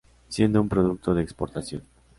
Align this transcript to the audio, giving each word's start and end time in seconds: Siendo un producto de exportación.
Siendo 0.29 0.59
un 0.59 0.67
producto 0.67 1.13
de 1.13 1.21
exportación. 1.21 1.83